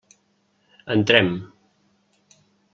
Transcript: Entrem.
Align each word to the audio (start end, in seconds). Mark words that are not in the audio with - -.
Entrem. 0.95 1.29